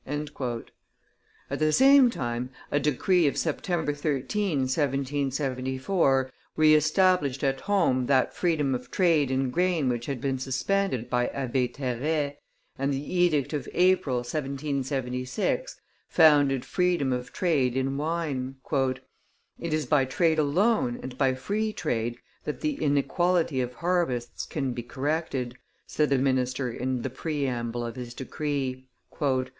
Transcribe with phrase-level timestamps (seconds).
[0.03, 0.31] At
[1.59, 8.73] the same time, a decree of September 13, 1774, re established at home that freedom
[8.73, 12.37] of trade in grain which had been suspended by Abbe Terray,
[12.79, 15.79] and the edict of April, 1776,
[16.09, 18.55] founded freedom of trade in wine.
[19.59, 24.73] "It is by trade alone, and by free trade, that the inequality of harvests can
[24.73, 28.87] be corrected," said the minister in the preamble of his decree.